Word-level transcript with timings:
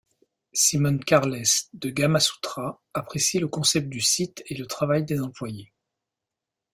Simon 0.53 0.97
Carless 0.97 1.69
de 1.73 1.91
Gamasutra 1.91 2.81
apprécie 2.95 3.37
le 3.37 3.47
concept 3.47 3.87
du 3.87 4.01
site 4.01 4.41
et 4.47 4.55
le 4.55 4.65
travail 4.65 5.05
des 5.05 5.21
employés. 5.21 5.71